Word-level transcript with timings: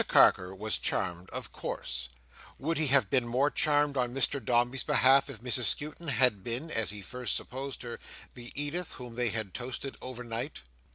Mr 0.01 0.07
Carker 0.07 0.55
was 0.55 0.79
charmed, 0.79 1.29
of 1.29 1.51
course. 1.51 2.09
Would 2.57 2.79
he 2.79 2.87
have 2.87 3.11
been 3.11 3.27
more 3.27 3.51
charmed 3.51 3.97
on 3.97 4.15
Mr 4.15 4.43
Dombey's 4.43 4.81
behalf, 4.83 5.29
if 5.29 5.41
Mrs 5.41 5.65
Skewton 5.65 6.07
had 6.07 6.43
been 6.43 6.71
(as 6.71 6.89
he 6.89 7.01
at 7.01 7.05
first 7.05 7.35
supposed 7.35 7.83
her) 7.83 7.99
the 8.33 8.51
Edith 8.55 8.93
whom 8.93 9.13
they 9.13 9.29
had 9.29 9.53
toasted 9.53 9.97
overnight? 10.01 10.63